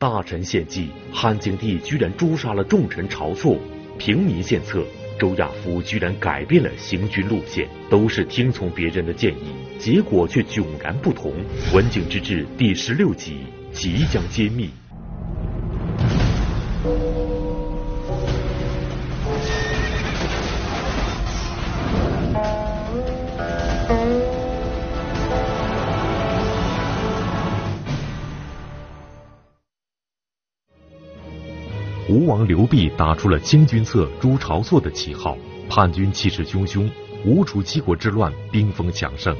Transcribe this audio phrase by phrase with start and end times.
[0.00, 3.58] 大臣献计，汉景帝居然诛杀了重臣晁错。
[3.98, 4.84] 平民献策，
[5.18, 11.32] 周亚夫居然改变了行军路线，都是听从别人的建议，结果却迥然不同。
[11.74, 13.38] 文景之治第十六集
[13.72, 14.70] 即将揭秘。
[32.28, 35.34] 王刘濞打出了清君侧诛晁错的旗号，
[35.66, 36.86] 叛军气势汹汹，
[37.24, 39.34] 吴楚七国之乱兵锋强盛。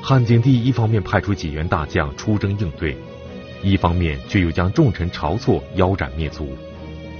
[0.00, 2.96] 汉景帝一方面派出几员大将出征应对，
[3.62, 6.56] 一方面却又将重臣晁错腰斩灭族。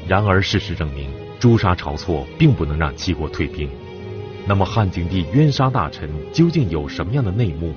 [0.09, 3.69] 然而事实证明，诛杀晁错并不能让七国退兵。
[4.47, 7.75] 那么汉景帝冤杀大臣究竟有什么样的内幕？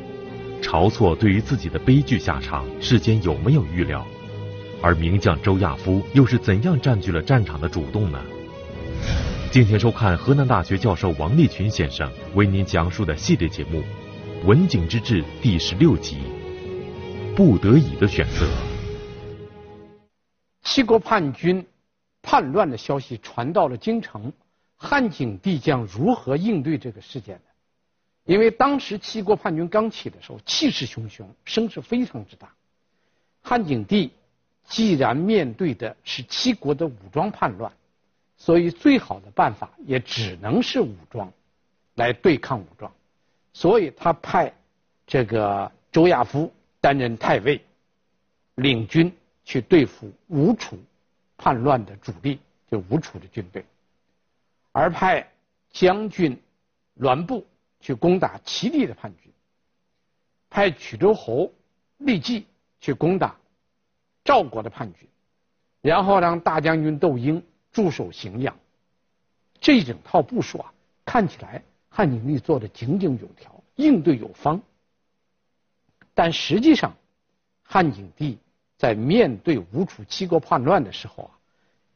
[0.62, 4.08] 晁错对于自己的悲剧下场，事先有没有预料？
[4.81, 8.23] 而名将周亚夫又是怎样占据了战场的主动呢？
[9.52, 13.81] 敬请收看河南大学教授王立群先生为您讲述的系列节目
[14.45, 16.17] 《文景之治》第十六集：
[17.36, 18.47] 不得已的选择。
[20.64, 21.66] 七国叛军
[22.22, 24.31] 叛乱的消息传到了京城，
[24.75, 27.41] 汉景帝将如何应对这个事件呢？
[28.25, 32.53] 因为当时七国叛军刚起的时候，气势汹汹，声势非常之大，
[33.41, 34.12] 汉景帝。
[34.68, 37.72] 既然面对的是七国的武装叛乱，
[38.36, 41.32] 所以最好的办法也只能是武装，
[41.96, 42.92] 来对抗武装。
[43.54, 44.54] 所以他派
[45.08, 47.62] 这个周亚夫担任太尉，
[48.56, 49.12] 领军
[49.46, 50.78] 去对付吴楚
[51.38, 52.38] 叛乱的主力，
[52.70, 53.64] 就吴楚的军队，
[54.74, 55.31] 而派
[55.72, 56.38] 将军
[56.96, 57.48] 栾布
[57.80, 59.31] 去攻打齐地的叛军，
[60.50, 61.54] 派曲周侯
[62.00, 62.46] 酈稷
[62.81, 63.38] 去攻打。
[64.28, 65.08] 赵国的叛军，
[65.80, 68.59] 然后让大将军窦婴驻守荥阳。
[69.62, 70.74] 这一整套部署啊，
[71.06, 74.62] 看起来汉景帝做的井井有条，应对有方。
[76.13, 76.94] 但实际上，
[77.63, 78.38] 汉景帝
[78.75, 81.31] 在面对吴楚七国叛乱的时候啊，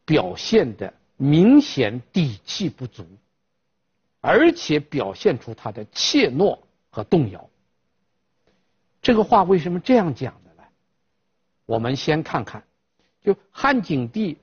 [0.06, 3.06] 表现的明显底气不足，
[4.22, 6.58] 而且表现出他的怯懦
[6.90, 7.50] 和动摇。
[9.02, 10.34] 这个话为什么这样讲？
[11.66, 12.64] 我们先看看，
[13.22, 14.38] 就汉景帝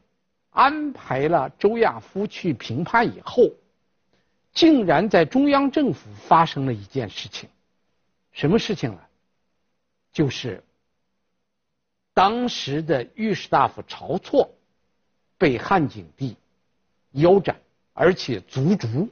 [0.50, 3.50] 安排了周亚夫去平叛以后，
[4.52, 7.48] 竟然在中央政府发生了一件事情，
[8.32, 9.00] 什么事情呢？
[10.12, 10.64] 就是
[12.14, 14.50] 当时的御史大夫晁错
[15.36, 16.36] 被汉景帝
[17.12, 17.60] 腰斩，
[17.92, 19.08] 而且族诛，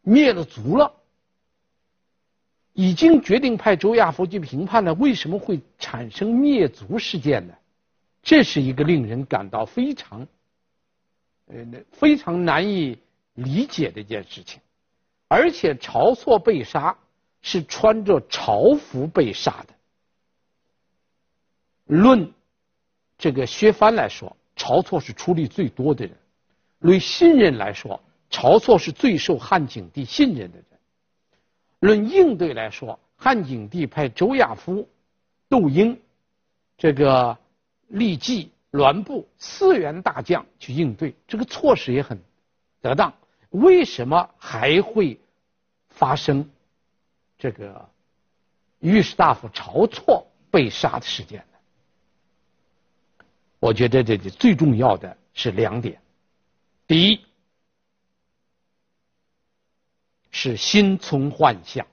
[0.00, 0.95] 灭了族了。
[2.76, 7.54] 已经决定派周亚夫去评判了，为什么会产生灭族事件呢？
[8.22, 10.26] 这是一个令人感到非常，
[11.46, 11.56] 呃，
[11.92, 12.98] 非常难以
[13.32, 14.60] 理解的一件事情。
[15.26, 16.94] 而且晁错被杀
[17.40, 19.74] 是穿着朝服被杀的。
[21.86, 22.30] 论
[23.16, 26.14] 这个削藩来说，晁错是出力最多的人；
[26.80, 27.98] 论信任来说，
[28.30, 30.65] 晁错是最受汉景帝信任的人。
[31.80, 34.88] 论应对来说，汉景帝派周亚夫、
[35.48, 36.00] 窦婴、
[36.78, 37.36] 这个
[37.90, 42.18] 酈稷、栾部四员大将去应对，这个措施也很
[42.80, 43.12] 得当。
[43.50, 45.18] 为什么还会
[45.88, 46.48] 发生
[47.38, 47.88] 这个
[48.80, 51.58] 御史大夫晁错被杀的事件呢？
[53.58, 56.00] 我觉得这里最重要的是两点：
[56.86, 57.25] 第一。
[60.38, 61.86] 是心存幻想，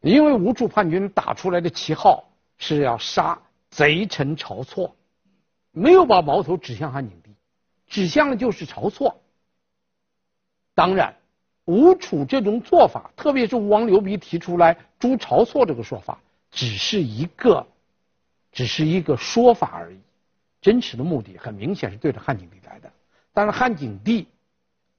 [0.00, 2.24] 因为吴楚叛军打出来的旗号
[2.56, 3.38] 是要杀
[3.68, 4.96] 贼臣晁错，
[5.72, 7.34] 没有把矛头指向汉景帝，
[7.86, 9.20] 指向的就是晁错。
[10.74, 11.14] 当然，
[11.66, 16.18] 吴楚这种做法，特别是吴王刘濞提出来诛晁错这个说法，
[16.50, 17.66] 只是一个，
[18.52, 20.00] 只是一个说法而已，
[20.62, 22.90] 真实的目的很明显是对着汉景帝来的。
[23.34, 24.26] 但是汉景帝。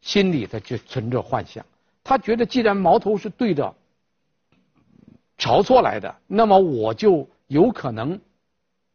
[0.05, 1.65] 心里他就存着幻想，
[2.03, 3.75] 他觉得既然矛头是对着
[5.35, 8.21] 晁错来的，那么我就有可能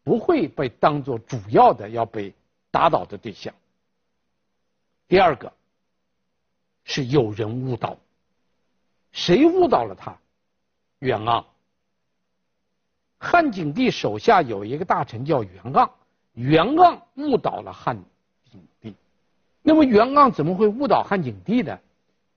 [0.04, 2.32] 不会被当做主要的要被
[2.70, 3.52] 打倒的对象。
[5.08, 5.52] 第二个
[6.84, 7.98] 是有人误导，
[9.10, 10.16] 谁误导了他？
[11.00, 11.44] 袁盎。
[13.18, 15.90] 汉景帝手下有一个大臣叫袁盎，
[16.34, 18.00] 袁盎误导了汉
[18.48, 18.94] 景帝。
[19.62, 21.78] 那么袁盎怎么会误导汉景帝呢？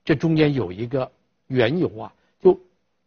[0.06, 1.10] 这中间有一个
[1.48, 2.60] 缘由啊，就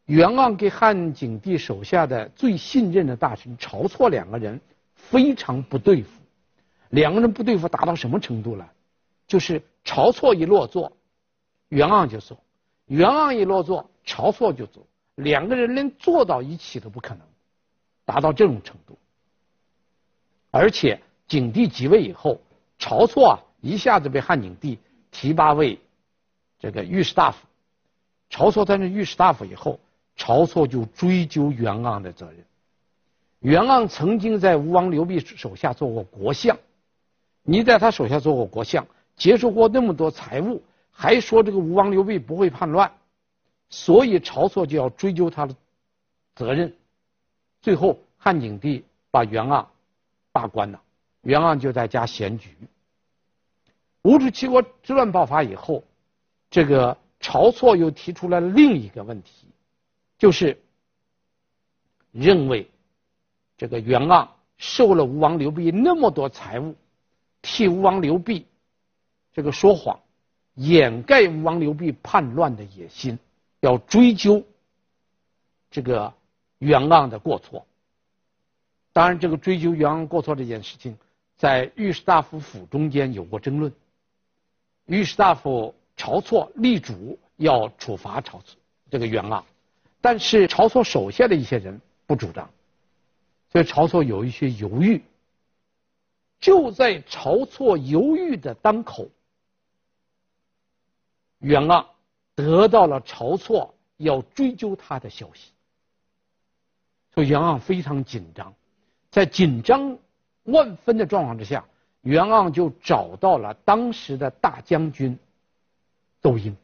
[0.06, 4.60] 袁盎给汉景帝手下的最信任的大臣晁错两个人
[4.94, 6.10] 非常不对付。
[6.90, 8.72] 两个人不对付达到什么程度了？
[9.26, 10.92] 就是晁错一落座，
[11.68, 12.36] 袁盎就走；
[12.86, 14.86] 袁盎一落座，晁错就走。
[15.16, 17.26] 两个人连坐到一起都不可能，
[18.04, 18.96] 达到这种程度。
[20.52, 22.40] 而且景帝即位以后，
[22.78, 24.78] 晁错啊一下子被汉景帝
[25.10, 25.78] 提拔为
[26.58, 27.38] 这个御史大夫。
[28.30, 29.78] 晁错担任御史大夫以后，
[30.16, 32.44] 晁错就追究袁盎的责任。
[33.40, 36.58] 袁盎曾经在吴王刘濞手下做过国相，
[37.42, 42.90] 你在他手下做过国相，接受过那么多财物，还说这个吴王刘濞不会叛乱。
[43.68, 45.54] 所以晁错就要追究他的
[46.34, 46.72] 责任，
[47.62, 49.64] 最后汉景帝把袁盎
[50.32, 50.80] 罢官了，
[51.22, 52.50] 袁盎就在家闲居。
[54.06, 55.82] 吴楚七国之乱爆发以后，
[56.48, 59.48] 这个晁错又提出来了另一个问题，
[60.16, 60.62] 就是
[62.12, 62.70] 认为
[63.56, 66.76] 这个袁盎受了吴王刘濞那么多财物，
[67.42, 68.44] 替吴王刘濞
[69.32, 69.98] 这个说谎，
[70.54, 73.18] 掩盖吴王刘濞叛乱的野心。
[73.58, 74.44] 要追究
[75.68, 76.14] 这个
[76.58, 77.66] 袁盎的过错，
[78.92, 80.96] 当然，这个追究袁盎过错这件事情，
[81.36, 83.72] 在御史大夫府中间有过争论。
[84.86, 88.56] 御史大夫晁错力主要处罚晁错
[88.90, 89.44] 这个袁盎，
[90.00, 92.50] 但是晁错手下的一些人不主张，
[93.50, 95.02] 所以晁错有一些犹豫。
[96.40, 99.08] 就在晁错犹豫的当口，
[101.38, 101.86] 袁盎。
[102.36, 105.52] 得到了晁错要追究他的消息，
[107.14, 108.54] 所以袁盎非常紧张，
[109.10, 109.96] 在紧张
[110.42, 111.66] 万分的状况之下，
[112.06, 115.18] 袁盎就找到了当时的大将军
[116.22, 116.56] 窦婴。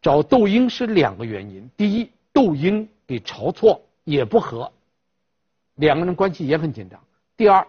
[0.00, 4.72] 找窦婴是两个原因：第一，窦婴给晁错也不和，
[5.74, 6.98] 两个人关系也很紧张；
[7.36, 7.68] 第二，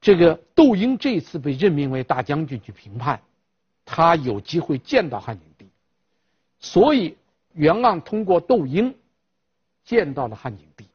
[0.00, 3.20] 这个窦婴这次被任命为大将军去平叛。
[3.84, 5.66] 他有机会见到汉景帝，
[6.60, 7.16] 所以
[7.54, 8.94] 袁盎通过窦婴
[9.82, 10.86] 见到了汉景帝。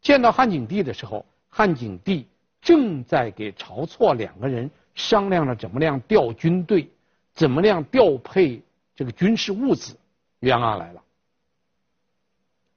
[0.00, 2.28] 见到汉景帝的时候，汉景帝
[2.62, 6.88] 正在给晁错两个人商量着怎么样调军队，
[7.34, 8.62] 怎么样调配
[8.94, 9.94] 这个军事物资。
[10.38, 11.02] 袁盎来了，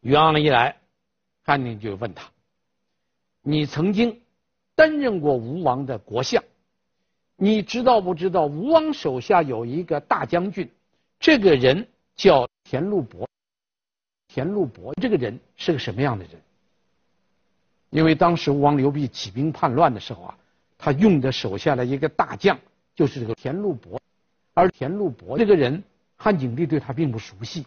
[0.01, 0.75] 袁盎一来，
[1.43, 2.29] 汉景帝就问他
[3.41, 4.21] ：“你曾经
[4.75, 6.43] 担任过吴王的国相？”
[7.37, 10.71] 你知道不知道吴王手下有一个大将军，
[11.19, 11.85] 这个人
[12.15, 13.27] 叫田禄伯。
[14.27, 16.41] 田禄伯这个人是个什么样的人？
[17.89, 20.37] 因为当时吴王刘濞起兵叛乱的时候啊，
[20.77, 22.59] 他用的手下的一个大将
[22.93, 24.01] 就是这个田禄伯，
[24.53, 25.83] 而田禄伯这个人，
[26.17, 27.65] 汉景帝对他并不熟悉，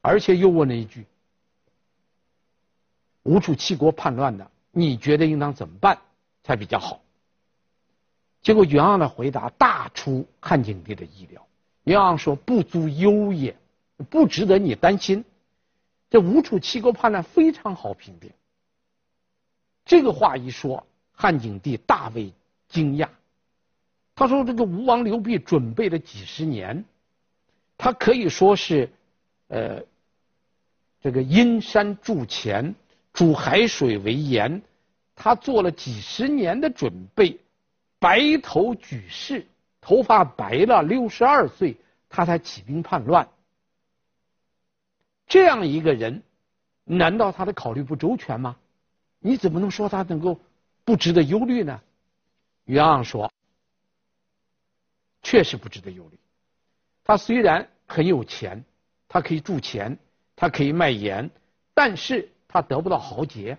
[0.00, 1.06] 而且又问了一句
[3.24, 5.98] ：“吴楚七国叛乱的，你觉得应当怎么办
[6.42, 7.00] 才比较好？”
[8.42, 11.46] 结果袁盎的回答大出汉景帝的意料。
[11.84, 13.56] 袁盎说：“不足忧也，
[14.10, 15.24] 不值得你担心。
[16.10, 18.30] 这吴楚七国叛乱非常好平定。”
[19.88, 22.30] 这个话一说，汉景帝大为
[22.68, 23.08] 惊讶。
[24.14, 26.84] 他说：“这个吴王刘濞准备了几十年，
[27.78, 28.90] 他可以说是，
[29.46, 29.82] 呃，
[31.00, 32.74] 这个阴山筑前，
[33.14, 34.60] 煮海水为盐，
[35.14, 37.40] 他做了几十年的准备。”
[37.98, 39.46] 白头举世，
[39.80, 41.76] 头发白了，六十二岁，
[42.10, 43.26] 他才起兵叛乱。
[45.26, 46.22] 这样一个人，
[46.84, 48.54] 难道他的考虑不周全吗？
[49.20, 50.38] 你怎么能说他能够
[50.84, 51.80] 不值得忧虑呢？
[52.64, 53.32] 袁盎说
[55.22, 56.18] ：“确实不值得忧虑。
[57.04, 58.64] 他虽然很有钱，
[59.08, 59.98] 他可以铸钱，
[60.36, 61.30] 他可以卖盐，
[61.74, 63.58] 但是他得不到豪杰。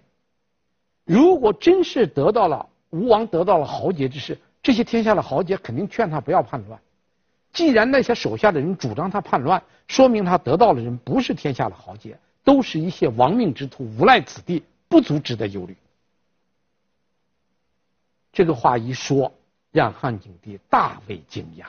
[1.06, 6.82] 如果真是得到了。”吴王得到了豪杰之势，这些天下的豪杰肯定劝他不要叛乱。
[7.54, 15.78] 既然那些手下的人主张他叛乱，说明他得到的人不是天下的豪杰，都是一些亡命之徒、无赖子弟，不足值得忧虑。
[18.34, 19.34] 这个话一说，
[19.72, 21.66] 让汉景帝大为惊讶。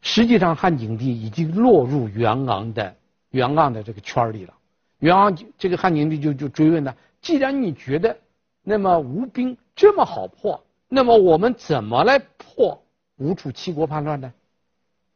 [0.00, 2.96] 实际上，汉景帝已经落入袁盎的
[3.30, 4.54] 袁盎的这个圈里了。
[4.98, 8.18] 袁盎这个汉景帝就就追问他：既然你觉得，
[8.62, 12.82] 那么吴兵这么好破，那么我们怎么来破
[13.16, 14.32] 吴楚七国叛乱呢？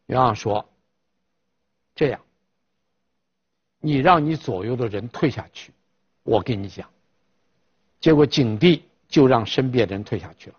[0.06, 0.66] 袁盎说
[1.94, 2.20] ：“这样，
[3.80, 5.72] 你让你左右的人退下去，
[6.28, 6.86] 我跟你讲。”
[8.00, 10.56] 结果景帝就让身边的人退下去了，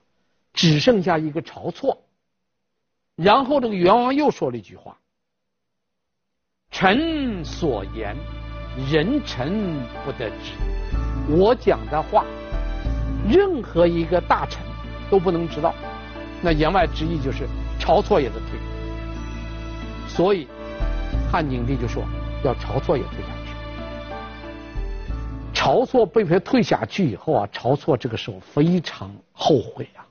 [0.53, 1.97] 只剩下一个晁错。
[3.15, 4.97] 然后这个袁王又说了一句话
[6.71, 8.15] ：“臣所言，
[8.91, 10.53] 人臣不得知。”
[11.31, 12.25] 我讲的话，
[13.29, 14.61] 任何一个大臣
[15.11, 15.73] 都不能知道。
[16.41, 17.47] 那言外之意就是
[17.79, 18.59] 晁错也得退。
[20.07, 20.47] 所以
[21.31, 22.03] 汉景帝就说
[22.43, 23.38] 要晁错也退下去。
[25.59, 30.07] 晁错被迫退下去以后啊，晁错这个时候非常后悔啊，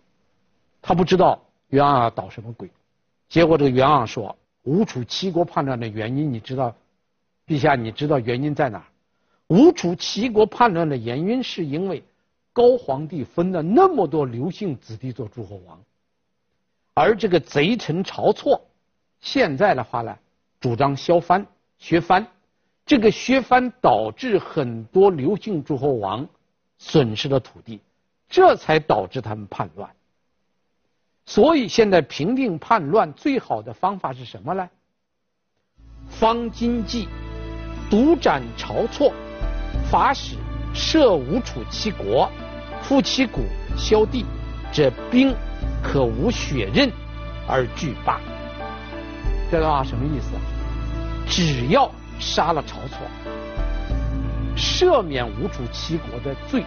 [0.83, 2.71] 他不知道袁盎捣什么鬼。
[3.31, 6.75] 结果这个袁盎说：“吴楚七国叛乱的原因，你知道？
[7.47, 8.87] 陛下，你知道原因在哪？
[9.47, 12.05] 吴楚七国叛乱的原因是因为
[12.53, 15.81] 高皇帝分了那么多刘姓子弟做诸侯王。”
[16.93, 18.61] 而这个贼臣晁错，
[19.21, 20.19] 现在的话呢，
[20.61, 21.47] 主张削藩、
[21.79, 22.27] 削藩，
[22.89, 26.27] 这个削藩导致很多刘姓诸侯王
[26.79, 27.81] 损失了土地，
[28.31, 29.91] 这才导致他们叛乱。
[31.27, 34.67] 所以现在平定叛乱最好的方法是什么呢？
[36.09, 37.07] 方今计
[37.91, 39.13] 独斩晁错，
[39.91, 40.37] 法使
[40.73, 42.31] 设吴楚七国，
[42.81, 43.43] 复其谷，
[43.77, 44.25] 削地，
[44.73, 45.37] 这兵。
[45.81, 46.91] 可无血刃
[47.47, 48.21] 而俱罢。
[49.51, 50.33] 这段话什么意思？
[51.27, 52.99] 只要杀了晁错，
[54.57, 56.65] 赦免吴楚七国的罪，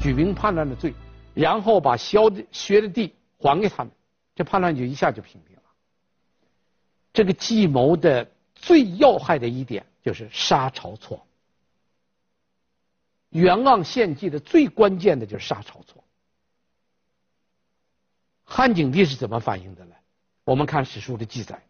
[0.00, 0.94] 举兵叛乱的罪，
[1.34, 3.92] 然后把削的削的地还给他们，
[4.34, 5.62] 这叛乱就一下就平定了。
[7.12, 11.26] 这个计谋的最要害的一点就是杀晁错。
[13.28, 16.02] 袁盎献计的最关键的就是杀晁错。
[18.44, 19.94] 汉景帝是怎么反应的呢？
[20.44, 21.62] 我们看史书的记载：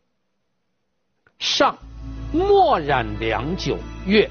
[1.43, 1.77] 上
[2.33, 4.31] 默然良久，曰：“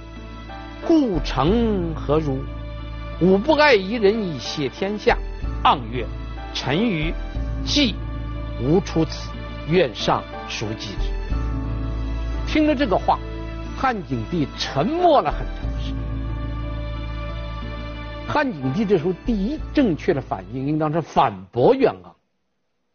[0.88, 2.40] 故城何如？
[3.20, 5.18] 吾不爱一人以谢天下。”
[5.66, 6.08] 盎曰
[6.56, 7.14] ：“臣愚，
[7.66, 7.96] 计
[8.64, 9.30] 无出此，
[9.68, 11.12] 愿上书记之。”
[12.48, 13.20] 听了这个话，
[13.78, 15.98] 汉景帝沉默了很长时间。
[18.26, 22.14] 汉景帝这时候第一正确的反应，应当是反驳袁盎。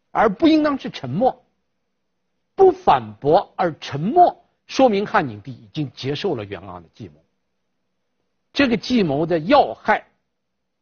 [0.09, 1.43] 而不应当是沉默，
[2.57, 7.23] 不反驳而沉默，说明汉景帝已经接受了袁盎的计谋。
[8.51, 10.07] 这个计谋的要害，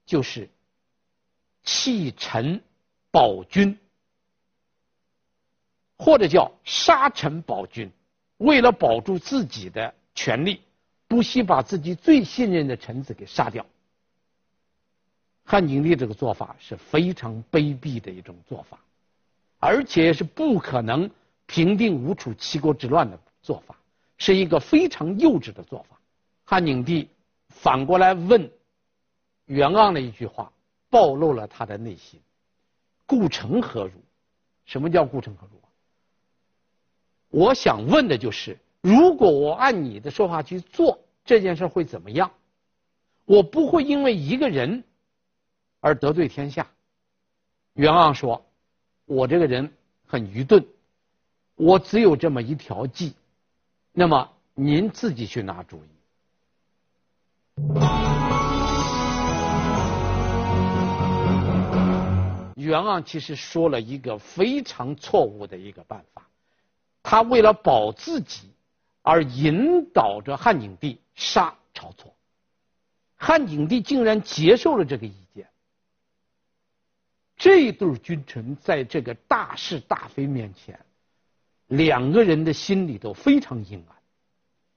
[0.05, 0.49] 就是
[1.63, 2.63] 弃臣
[3.11, 3.77] 保君，
[5.97, 7.91] 或者叫杀臣保君。
[8.37, 10.61] 为了保住自己的权力，
[11.09, 13.65] 不惜把自己最信任的臣子给杀掉。
[15.43, 18.79] 汉景帝这个做法是非常卑鄙的一种做法。
[19.57, 21.09] 而且是不可能
[21.45, 23.75] 平定吴楚七国之乱的做法，
[24.17, 25.99] 是一个非常幼稚的做法。
[26.43, 27.09] 汉景帝
[27.49, 28.51] 反过来问
[29.45, 30.51] 袁盎的一句话，
[30.89, 32.19] 暴露了他的内心
[33.05, 33.93] ：“故城何如？”
[34.65, 35.59] 什么叫“故城何如”？
[37.29, 42.31] 我想问的就是，如果我按你的说法去做，这件事会怎么样？
[43.25, 44.83] 我不会因为一个人
[45.79, 46.67] 而得罪天下。
[47.73, 48.45] 袁盎说。
[49.07, 49.71] 我这个人
[50.07, 50.65] 很愚钝，
[51.55, 53.13] 我只有这么一条计，
[53.93, 55.89] 那么您自己去拿主意。
[62.55, 66.27] 袁盎其实说了一个非常错误的一个办法，
[67.01, 68.49] 他为了保自己
[69.01, 72.13] 而引导着汉景帝杀晁错，
[73.15, 75.47] 汉景帝竟然接受了这个意见。
[77.37, 80.79] 这对君臣在这个大是大非面前，
[81.67, 83.95] 两个人的心里都非常阴暗。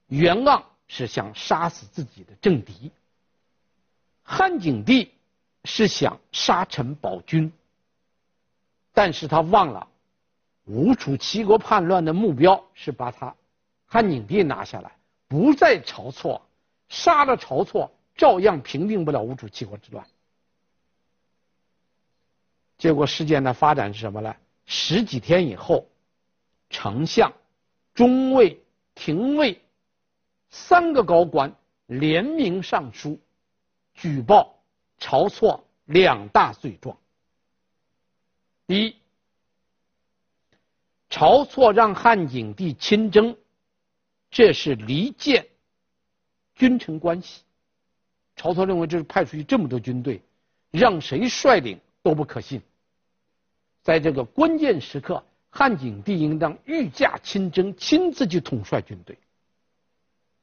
[0.06, 2.90] 袁盎是想杀死自己的政敌，
[4.22, 5.12] 汉景帝
[5.64, 7.52] 是想杀臣保君，
[8.92, 9.86] 但是他忘了
[10.64, 13.34] 吴楚七国叛乱的目标是把他
[13.86, 14.96] 汉景帝拿下来，
[15.28, 16.40] 不在晁错，
[16.88, 20.06] 杀了晁错照样平定不了吴楚七国之乱。
[22.78, 24.34] 结果事件的发展是什么呢？
[24.64, 25.86] 十几天以后，
[26.70, 27.32] 丞相、
[27.94, 28.60] 中尉、
[28.94, 29.60] 廷尉
[30.50, 31.54] 三个高官
[31.86, 33.20] 联名上书，
[33.94, 34.58] 举报
[34.98, 36.96] 晁错两大罪状。
[38.66, 38.96] 第一，
[41.08, 43.36] 晁错让汉景帝亲征，
[44.30, 45.46] 这是离间
[46.54, 47.42] 君臣关系。
[48.36, 50.22] 晁错认为，这是派出去这么多军队，
[50.70, 52.62] 让谁率领都不可信。
[53.82, 55.24] 在这个关键时刻，
[55.58, 59.18] 汉景帝应当御驾亲征，亲自去统帅军队。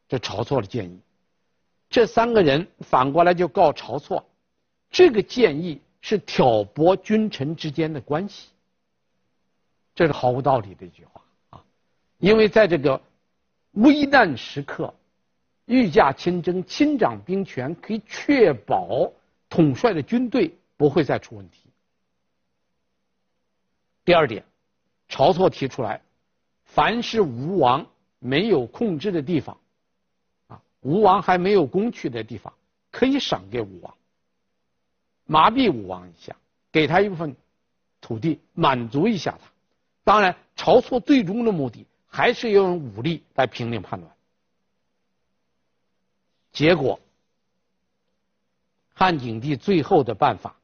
[0.10, 1.00] 这晁错的建议，
[1.90, 4.28] 这三个人反过来就告晁错，
[4.92, 8.50] 这个建议是挑拨君臣之间的关系。
[9.96, 11.64] 这是毫无道理的一句话啊！
[12.18, 13.02] 因为在这个
[13.72, 14.94] 危难时刻，
[15.64, 19.10] 御驾亲征，亲掌兵权，可以确保
[19.48, 21.70] 统帅的军队不会再出问题。
[24.04, 24.44] 第二点，
[25.10, 26.02] 晁错提出来，
[26.64, 27.86] 凡是吴王
[28.20, 29.58] 没有控制的地方，
[30.48, 32.54] 啊，吴王还没有攻取的地方，
[32.92, 33.96] 可以赏给吴王，
[35.26, 36.36] 麻痹吴王一下，
[36.72, 37.36] 给他一部分
[38.02, 39.52] 土地，满足一下他。
[40.04, 44.12] 当然，晁错最终的目的还是要用武力来平定叛乱。
[46.52, 47.00] 结果，
[48.94, 50.56] 汉景帝最后的办法，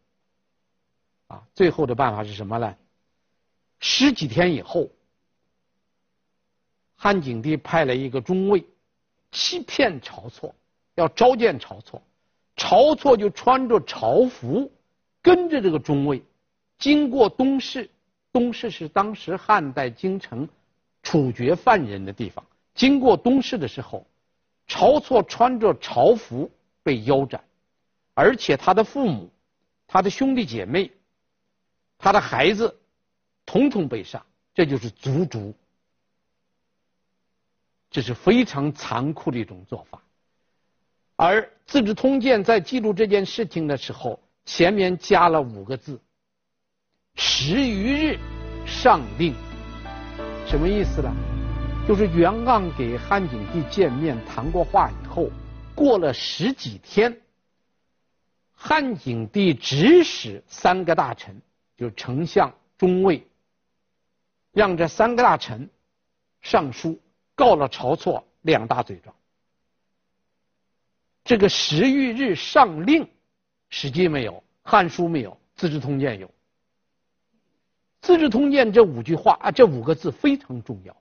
[1.27, 2.75] 啊，最后的办法是什么呢？
[3.81, 4.89] 十几天以后，
[6.95, 8.63] 汉景帝派了一个中尉，
[9.31, 10.55] 欺骗晁错，
[10.95, 12.01] 要召见晁错，
[12.55, 14.71] 晁错就穿着朝服，
[15.21, 16.23] 跟着这个中尉，
[16.77, 17.89] 经过东市。
[18.33, 20.47] 东市是当时汉代京城
[21.03, 22.45] 处决犯人的地方。
[22.73, 24.07] 经过东市的时候，
[24.69, 26.49] 晁错穿着朝服
[26.81, 27.43] 被腰斩，
[28.13, 29.29] 而且他的父母、
[29.85, 30.89] 他的兄弟姐妹、
[31.97, 32.73] 他的孩子，
[33.45, 34.23] 统统被杀。
[34.53, 35.53] 这就是族诛，
[37.89, 40.01] 这是非常残酷的一种做法。
[41.15, 45.99] 而《资治通鉴》在记录这件事情的时候，前面加了五个字。
[47.15, 48.19] 十余日
[48.65, 49.33] 上令，
[50.45, 51.09] 什么意思呢？
[51.87, 55.29] 就是袁盎给汉景帝见面谈过话以后，
[55.73, 57.21] 过了十几天，
[58.53, 61.41] 汉景帝指使三个大臣，
[61.77, 63.25] 就丞相、中尉，
[64.51, 65.69] 让这三个大臣
[66.41, 66.99] 上书
[67.35, 69.15] 告了晁错两大罪状。
[71.23, 73.05] 这个十余日上令，
[73.69, 76.27] 《史记》没有，《汉书》没有，《资治通鉴》有。
[78.01, 80.95] 《资治通鉴》这五句话啊，这五个字非常重要。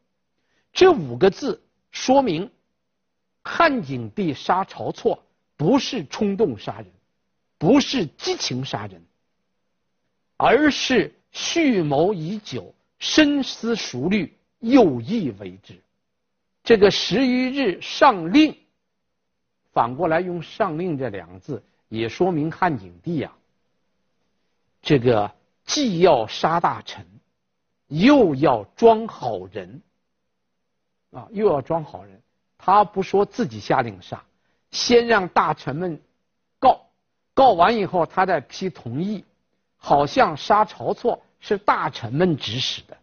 [0.72, 2.48] 这五个字说明，
[3.42, 5.24] 汉景帝杀晁错
[5.56, 6.92] 不是冲动杀人，
[7.56, 9.02] 不是激情杀人，
[10.36, 15.82] 而是蓄谋已久、深思熟虑、有意为之。
[16.62, 18.56] 这个十余日上令，
[19.72, 23.36] 反过来用“上令”这两个字，也说明汉景帝啊，
[24.80, 25.32] 这个。
[25.66, 27.06] 既要杀大臣，
[27.86, 29.80] 又要装好人，
[31.12, 32.20] 啊，又要装好人。
[32.58, 34.24] 他不说自己下令杀，
[34.72, 36.00] 先让大臣们
[36.58, 36.80] 告，
[37.34, 39.24] 告完以后他再批同意，
[39.76, 42.96] 好像杀晁错是大臣们指使的，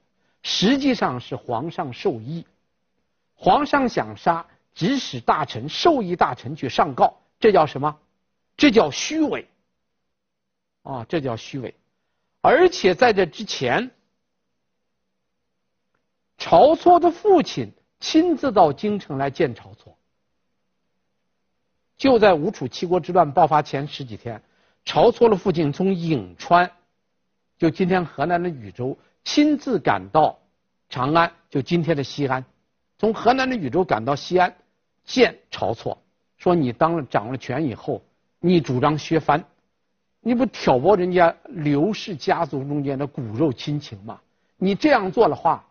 [0.44, 2.46] 实际上是皇上授意。
[3.36, 8.00] 皇上想杀，指使大臣，授意大臣去上告，这叫什么？
[8.56, 9.48] 这叫虚伪。
[10.84, 11.76] 啊，这叫虚伪。
[12.42, 13.92] 而且在这之前，
[16.38, 19.98] 晁错的父亲亲自到京城来见晁错。
[21.98, 24.42] 就在吴楚七国之乱爆发前十几天，
[24.86, 26.72] 晁错的父亲从颍川，
[27.58, 30.38] 就今天河南的禹州，亲自赶到
[30.90, 32.44] 长安，就今天的西安，
[32.98, 34.56] 从河南的禹州赶到西安
[35.04, 35.98] 见晁错，
[36.38, 38.02] 说你当了掌了权以后，
[38.40, 39.44] 你主张削藩。
[40.20, 44.20] 你不挑拨人家刘氏家族中间的骨肉亲情吗？
[44.58, 45.66] 你这样做的话，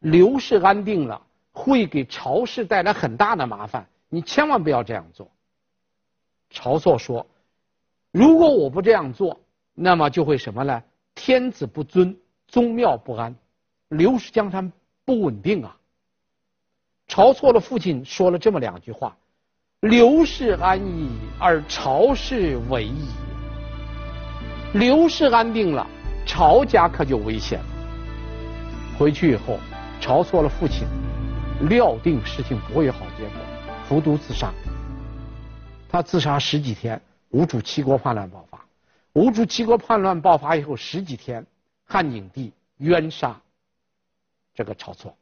[0.00, 3.86] 刘氏安定了，会给晁氏带来很大的麻烦。
[4.08, 5.30] 你千万不要这样做。
[6.52, 7.24] 晁错说
[8.10, 9.40] ：“如果我不这样做，
[9.72, 10.82] 那么就会什么呢？
[11.22, 12.16] 天子不尊，
[12.48, 13.36] 宗庙不安，
[13.88, 14.72] 刘氏江山
[15.04, 15.76] 不稳定啊。”
[17.06, 19.14] 晁错的父亲说了这么两句话
[19.80, 23.06] ：“刘氏安矣，而晁氏危矣。”
[24.72, 25.86] 刘氏安定了，
[26.26, 27.66] 晁家可就危险了。
[28.98, 29.58] 回去以后，
[30.00, 30.86] 晁错的父亲
[31.68, 33.34] 料定事情不会有好结果，
[33.86, 34.50] 服毒自杀。
[35.86, 38.49] 他自杀十几天，吴楚七国叛乱爆发。
[39.12, 41.44] 吴楚七国叛乱爆发以后十几天，
[41.84, 43.40] 汉景帝冤杀
[44.54, 45.16] 这个晁错。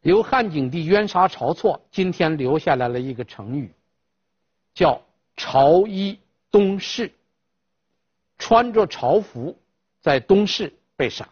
[0.00, 3.72] 由汉景帝冤杀晁错，今天留下来了一个成语，
[4.74, 5.00] 叫
[5.36, 6.18] “晁衣
[6.50, 7.12] 东市”。
[8.38, 9.56] 穿着朝服，
[10.00, 11.28] 在东市被杀。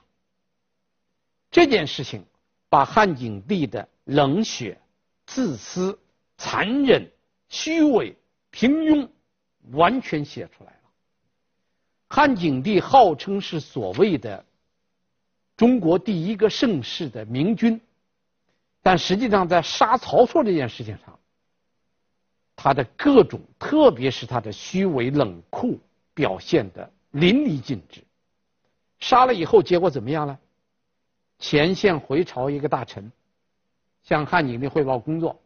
[1.51, 2.25] 这件事情
[2.69, 4.81] 把汉景帝的冷血、
[5.27, 5.99] 自私、
[6.39, 7.11] 残忍、
[7.49, 8.17] 虚伪、
[8.53, 9.09] 平庸
[9.73, 10.80] 完全写出来。
[12.13, 14.45] 汉景帝号称是所谓的
[15.57, 17.81] 中国第一个盛世的明君，
[18.83, 21.17] 但实际上在杀晁错这件事情上，
[22.57, 25.79] 他的各种，特别是他的虚伪冷酷
[26.13, 26.91] 表现的。
[27.13, 28.05] 淋漓尽致，
[29.01, 30.39] 杀了以后结果怎么样呢？
[31.41, 33.11] 前线回朝一个大臣，
[34.03, 35.41] 向汉景帝汇报工作，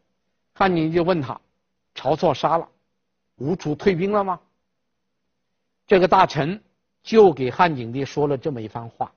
[0.54, 1.40] 汉景帝就问他
[1.94, 2.68] 晁错杀了，
[3.36, 4.38] 吴楚退兵了吗？
[5.86, 6.62] 这个大臣
[7.02, 9.12] 就给汉景帝说了这么一番话，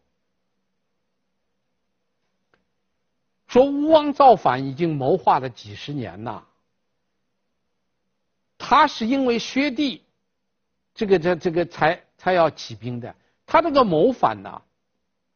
[3.48, 6.44] 说吴王造反已经谋划了几十年呐，
[8.58, 10.04] 他是因为薛帝，
[10.94, 14.62] 这个这这个才才要起兵的，他这个谋反呢，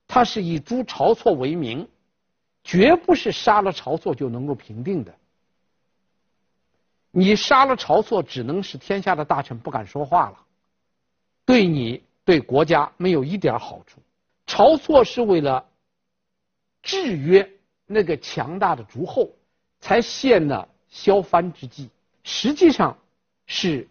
[0.07, 1.87] 他是以诛晁错为名。
[2.63, 5.11] 绝不是杀了晁错就能够平定的。
[7.09, 10.45] 你杀了晁错，只能使天下的大臣不敢说话了，
[11.45, 13.99] 对你对国家没有一点好处。
[14.45, 15.65] 晁错是为了
[16.81, 17.49] 制约
[17.85, 19.29] 那个强大的诸侯，
[19.79, 21.89] 才献了削藩之计，
[22.23, 22.97] 实际上
[23.47, 23.87] 是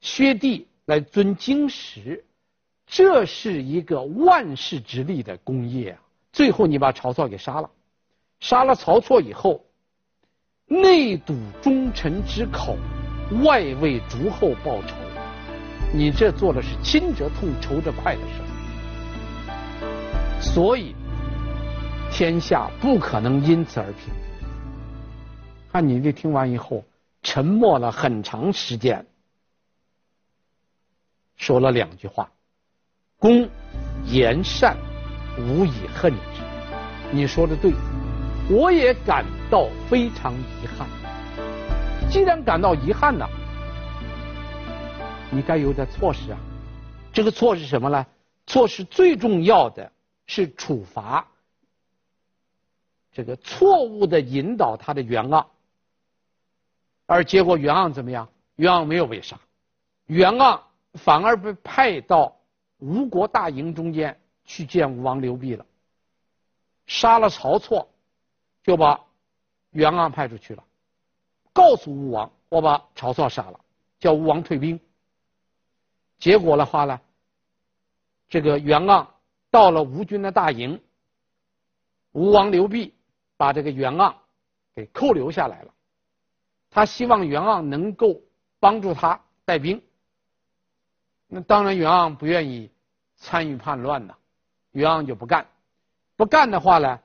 [0.00, 2.24] 薛帝来尊京师，
[2.86, 6.00] 这是一个万世之利的功业啊！
[6.32, 7.70] 最后你把晁错给杀了。
[8.38, 9.64] 杀了晁错以后，
[10.66, 12.76] 内堵忠臣之口，
[13.44, 14.94] 外为诸侯报仇，
[15.92, 18.42] 你这做的是亲者痛，仇者快的事。
[20.40, 20.94] 所以，
[22.10, 24.12] 天下不可能因此而平。
[25.72, 26.84] 汉景帝听完以后，
[27.22, 29.06] 沉默了很长时间，
[31.36, 32.30] 说了两句话
[33.18, 33.48] ：“公
[34.06, 34.76] 言善，
[35.38, 36.42] 无以恨之。”
[37.12, 37.72] 你说的对。
[38.48, 40.86] 我也感到非常遗憾。
[42.08, 43.26] 既然感到遗憾呢，
[45.30, 46.38] 你该有点措施啊。
[47.12, 48.06] 这个措施什么呢？
[48.46, 49.90] 措施最重要的
[50.26, 51.26] 是处罚
[53.12, 55.46] 这个错误的引导他的袁盎，
[57.06, 58.28] 而结果袁盎怎么样？
[58.56, 59.40] 袁盎没有被杀，
[60.06, 60.60] 袁盎
[60.94, 62.36] 反而被派到
[62.78, 65.66] 吴国大营中间去见吴王刘濞了，
[66.86, 67.88] 杀了晁错。
[68.62, 69.00] 就把
[69.70, 70.64] 袁盎派出去了，
[71.52, 73.60] 告诉吴王，我把晁错杀了，
[74.00, 74.80] 叫吴王退兵。
[76.18, 77.00] 结果的话呢，
[78.28, 79.06] 这个袁盎
[79.50, 80.80] 到了吴军的大营，
[82.12, 82.92] 吴王刘濞
[83.36, 84.14] 把这个袁盎
[84.74, 85.72] 给扣留下来了。
[86.70, 88.20] 他希望袁盎能够
[88.58, 89.82] 帮助他带兵。
[91.28, 92.70] 那当然袁盎不愿意
[93.16, 94.14] 参与叛乱呐，
[94.72, 95.46] 袁盎就不干，
[96.16, 97.00] 不干的话呢。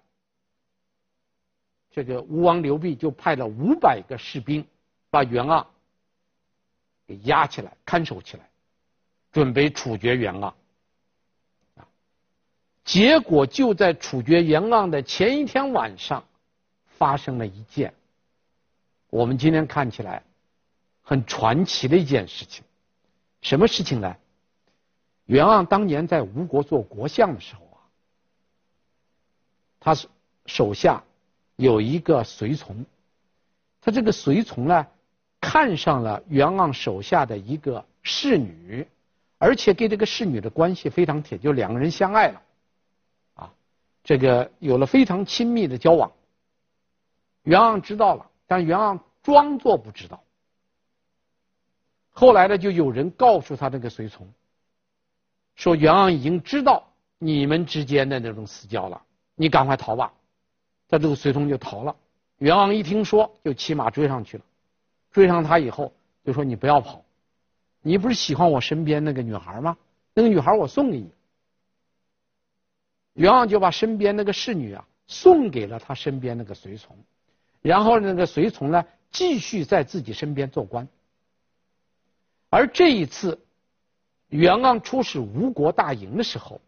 [1.93, 4.65] 这个吴王刘濞就派了五百个士兵，
[5.09, 5.65] 把袁盎
[7.05, 8.49] 给押起来，看守起来，
[9.31, 10.53] 准备处决袁盎。
[12.83, 16.23] 结果就在处决袁盎的前一天晚上，
[16.97, 17.93] 发生了一件
[19.09, 20.23] 我们今天看起来
[21.01, 22.63] 很传奇的一件事情。
[23.41, 24.15] 什么事情呢？
[25.25, 27.77] 袁盎当年在吴国做国相的时候啊，
[29.79, 30.07] 他是
[30.45, 31.03] 手下。
[31.57, 32.83] 有一个随从，
[33.81, 34.87] 他这个随从呢，
[35.39, 38.87] 看上了袁盎手下的一个侍女，
[39.41, 42.41] 而且跟这个侍女的关系非常铁，就两个人相爱了，
[43.33, 43.51] 啊，
[44.03, 46.11] 这个有了非常亲密的交往。
[47.41, 50.21] 袁盎知道了，但袁盎装作不知道。
[52.11, 54.31] 后来呢，就有人告诉他这个随从，
[55.55, 59.01] 说袁盎已经知道你们之间的那种私交了，
[59.33, 60.13] 你赶快逃吧。
[60.87, 61.95] 他这个随从就逃了，
[62.37, 64.43] 袁盎一听说，就骑马追上去了。
[65.11, 65.91] 追上他以后，
[66.23, 67.03] 就说：“你不要跑，
[67.81, 69.77] 你不是喜欢我身边那个女孩吗？
[70.13, 71.09] 那个女孩我送给你。”
[73.13, 76.97] 袁盎就把身边那个侍女啊送给了他身边那个随从，
[77.61, 80.87] 然后那个随从呢继续在自己身边做官。
[82.49, 83.39] 而这一次，
[84.29, 86.61] 袁盎出使吴国大营的时候，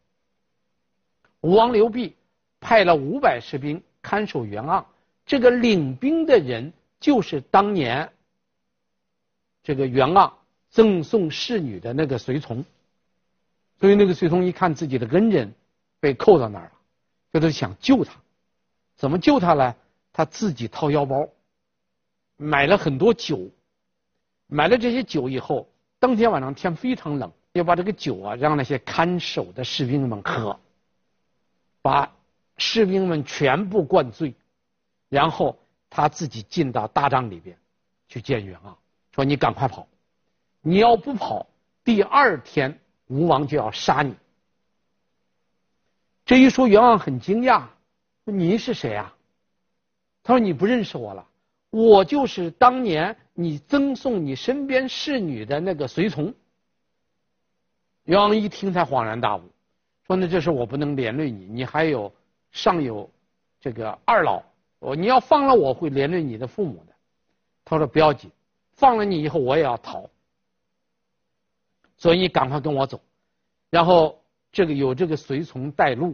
[1.42, 2.14] 吴王刘濞
[2.60, 3.82] 派了五百士兵。
[4.06, 4.84] 看守袁盎，
[5.26, 8.12] 这个领兵的人就是当年
[9.64, 10.34] 这个袁盎
[10.74, 12.66] 赠送侍女的那个随从，
[13.80, 15.54] 所以那个随从一看自己的恩人
[16.00, 16.72] 被扣到那儿了，
[17.32, 18.14] 就都想救他，
[18.96, 19.76] 怎么救他呢？
[20.12, 21.30] 他自己掏腰包，
[22.38, 23.50] 买了很多酒，
[24.48, 30.60] 买了这些酒以后，当天晚上天非常冷，要把这个酒啊让那些看守的士兵们喝，
[31.82, 32.12] 把。
[32.60, 34.36] 士兵们全部灌醉，
[35.10, 35.58] 然后
[35.90, 37.58] 他自己进到大帐里边
[38.08, 38.76] 去见袁盎，
[39.12, 39.88] 说：“你赶快跑，
[40.64, 41.46] 你要不跑，
[41.84, 44.16] 第二天吴王就要杀你。”
[46.26, 47.68] 这一说，袁盎很惊讶
[48.26, 49.16] ：“你是谁啊？”
[50.24, 51.28] 他说：“你不认识我了，
[51.70, 56.34] 我就是当年你赠送你身边侍女的那个随从。”
[58.06, 59.44] 袁盎一听才恍然大悟，
[60.08, 62.12] 说：“那这事我不能连累你，你还有。”
[62.54, 63.10] 上有
[63.60, 64.40] 这个二老，
[64.78, 66.94] 我，你要放了我会连累你的父母的。
[67.66, 68.30] 他说不要紧，
[68.74, 70.08] 放了你以后我也要逃，
[72.04, 73.00] 所以你赶快跟我走。
[73.70, 76.14] 然后这个有这个随从带路，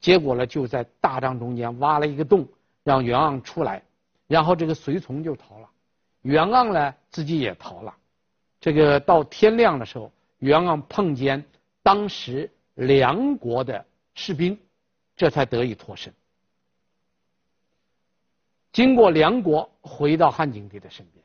[0.00, 2.48] 结果呢就在大帐中间挖了一个洞，
[2.82, 3.82] 让袁盎出来，
[4.28, 5.68] 然后这个随从就逃了，
[6.22, 7.94] 袁盎呢自己也逃了。
[8.58, 11.44] 这个到天亮的时候，袁盎碰见
[11.82, 14.58] 当时梁国的士兵，
[15.16, 16.10] 这才得以脱身。
[18.72, 21.22] 经过梁国回到汉景帝的身边，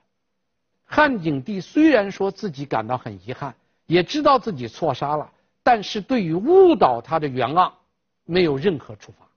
[0.84, 3.56] 汉景帝虽然说自己感到很遗憾，
[3.92, 7.74] 也知道自己错杀了，但是对于误导他的袁盎，
[8.24, 9.28] 没有任何处罚。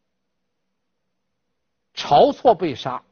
[1.93, 3.03] 晁错被杀，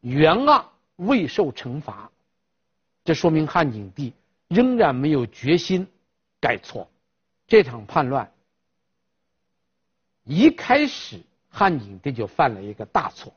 [0.00, 0.64] 袁盎
[0.96, 2.10] 未受惩罚，
[3.04, 4.12] 这说明汉景帝
[4.48, 5.86] 仍然没有决心
[6.40, 6.90] 改错。
[7.46, 8.32] 这场叛乱
[10.24, 13.32] 一开始，汉景帝就犯了一个大错。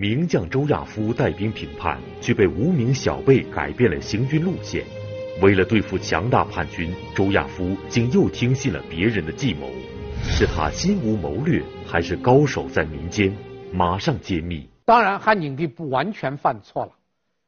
[0.00, 4.82] 名将周亚夫带兵平叛，却被无名小辈改变了行军路线。
[5.42, 9.70] 为了对付强大叛军，周亚夫竟又听信了别人的计谋。
[10.22, 13.30] 是他心无谋略，还是高手在民间？
[13.74, 14.66] 马上揭秘。
[14.86, 16.92] 当然，汉景帝不完全犯错了。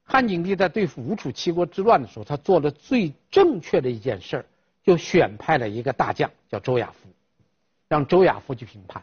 [0.04, 4.44] 汉景帝在对付吴楚七国之乱的时候，他做了最正确的一件事儿，
[4.84, 7.08] 就选派了一个大将，叫周亚夫。
[7.88, 9.02] 让周亚夫去平叛，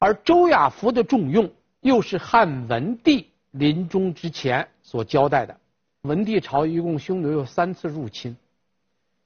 [0.00, 1.48] 而周亚夫的重用
[1.80, 5.56] 又是汉文帝临终之前所交代的。
[6.02, 8.34] 文帝朝一共匈奴有三次入侵，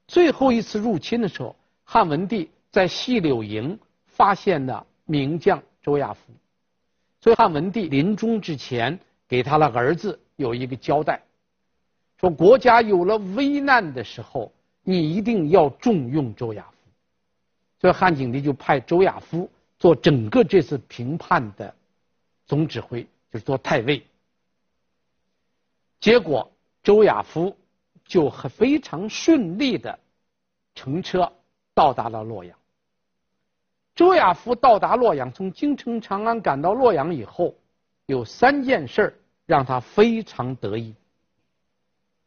[0.08, 6.20] 最后一次入侵的时候，汉文帝在细柳营发现了名将周亚夫，
[7.20, 11.22] 所以汉文帝临终之前给他的儿子有一个交代，
[12.18, 14.50] 说国家有了危难的时候，
[14.82, 16.76] 你一定要重用周亚夫。
[17.80, 21.72] 所以汉景帝就派周亚夫做整个这次平叛的
[22.46, 24.07] 总指挥，就是做太尉。
[26.00, 26.50] 结果
[26.83, 27.57] 周亚夫
[28.04, 29.98] 就很非常顺利的
[30.74, 31.33] 乘车
[31.72, 32.59] 到达了洛阳。
[33.94, 37.54] 周亚夫到达洛阳，从京城长安赶到洛阳以后，
[38.07, 40.94] 有三件事让他非常得意。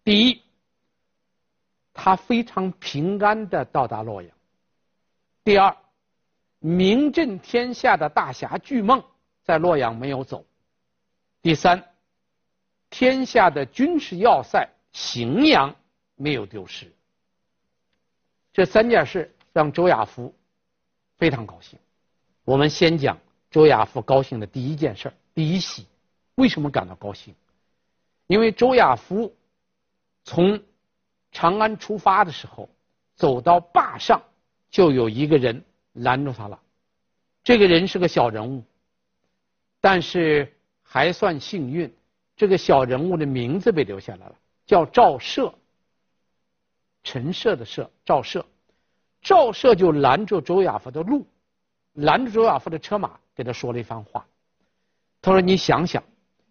[0.03, 0.41] 第一，
[1.93, 4.31] 他非常平安的到达洛阳。
[5.43, 5.75] 第二，
[6.59, 9.03] 名震天下的大侠巨梦
[9.47, 10.45] 在洛阳没有走。
[11.41, 11.81] 第三，
[12.89, 15.73] 天下的军事要塞荥阳
[16.15, 16.93] 没有丢失。
[18.51, 20.35] 这三件事让周亚夫
[21.17, 21.79] 非常高兴。
[22.43, 23.17] 我们先讲
[23.49, 25.87] 周亚夫高兴的第一件事，第一喜。
[26.35, 27.33] 为什么感到高兴？
[28.27, 29.33] 因为周亚夫
[30.25, 30.61] 从
[31.31, 32.69] 长安出发的时候，
[33.15, 34.21] 走到灞上。
[34.69, 36.59] 就有一个人拦住他了，
[37.41, 38.61] 这个人是个小人物，
[39.89, 41.89] 但是还算幸运，
[42.35, 45.53] 这个小人物的名字被留下来了，叫赵奢，
[47.03, 48.43] 陈涉的涉，赵奢，
[49.21, 51.25] 赵奢就拦住周亚夫的路，
[51.93, 54.27] 拦住周亚夫的车马，给他说了一番话。
[55.21, 56.03] 他说：“你想想，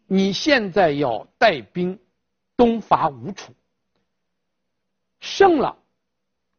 [0.07, 1.99] 你现在要带兵
[2.57, 3.53] 东伐吴楚，
[5.21, 5.77] 胜了，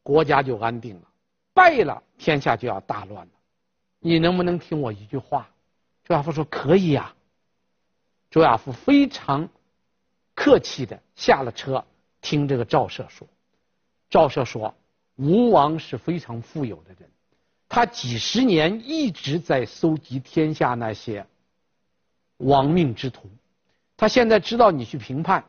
[0.03, 1.07] 国家就安定了。”
[1.55, 3.31] 败了，天下就要大乱了。
[3.97, 5.49] 你能不能听我一句话？
[6.07, 7.13] 周亚夫说：“可以呀。”
[8.31, 9.49] 周亚夫非常
[10.33, 11.83] 客气的下了车，
[12.21, 13.27] 听这个赵奢说。
[14.09, 14.73] 赵奢说
[15.17, 17.09] ：“吴王是非常富有的人，
[17.67, 21.27] 他几十年一直在搜集天下那些
[22.37, 23.29] 亡命之徒。
[23.97, 25.43] 他现在知道你去平叛，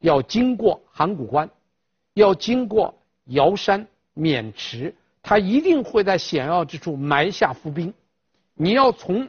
[0.00, 1.48] 要经过函谷关，
[2.12, 7.94] 要经过尧山、渑池。”他一定会在险要之处埋下伏兵，
[8.54, 9.28] 你要从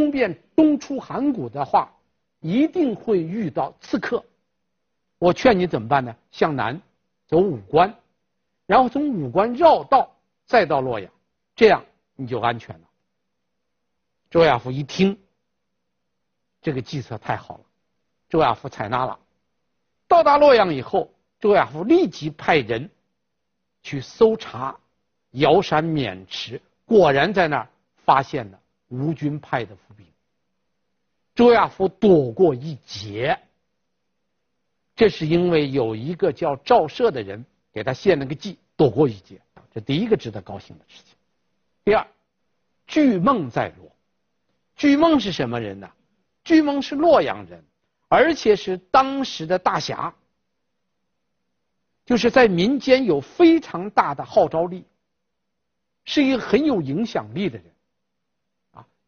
[0.00, 1.92] 东边东出函谷的话，
[2.40, 4.24] 一定会遇到刺客。
[5.18, 6.16] 我劝你怎么办呢？
[6.30, 6.80] 向南
[7.26, 7.94] 走武关，
[8.64, 10.10] 然后从武关绕道
[10.46, 11.12] 再到洛阳，
[11.54, 11.84] 这样
[12.16, 12.88] 你就安全了。
[14.30, 15.18] 周亚夫一听，
[16.62, 17.64] 这个计策太好了，
[18.30, 19.18] 周亚夫采纳了。
[20.08, 22.88] 到达洛阳以后，周亚夫立即派人
[23.82, 24.74] 去搜查。
[25.32, 27.68] 瑶山渑池果然在那儿
[28.04, 28.59] 发现了
[28.90, 30.06] 吴军派的伏兵，
[31.34, 33.38] 周亚夫躲过一劫。
[34.94, 39.40] 这是因为有一个叫赵奢的人给他献了个计，躲过一劫。
[39.72, 41.16] 这第一个值得高兴的事情。
[41.84, 42.06] 第二，
[42.86, 43.90] 巨梦在洛。
[44.76, 45.90] 巨梦是什么人呢？
[46.42, 47.64] 巨梦是洛阳人，
[48.08, 50.12] 而且是当时的大侠，
[52.04, 54.84] 就是在民间有非常大的号召力。
[56.04, 57.69] 是一个很有影响力的人，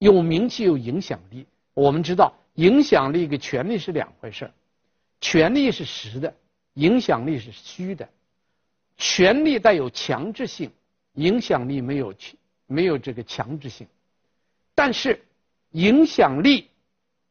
[0.03, 1.47] 有名气有影响力。
[1.75, 4.53] 我们知道，影响力跟权力是两回事儿，
[5.21, 6.35] 权力是实的，
[6.75, 8.09] 影响力是虚的。
[8.97, 10.73] 权力带有强制性，
[11.13, 12.13] 影响力没有
[12.67, 13.87] 没有这个强制性。
[14.75, 15.25] 但是，
[15.71, 16.69] 影响力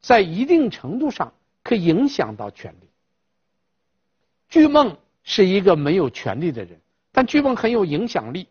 [0.00, 1.30] 在一定程度上
[1.62, 2.88] 可影响到权力。
[4.48, 6.80] 巨梦是一个没有权力的人，
[7.12, 8.48] 但巨梦很有影响力。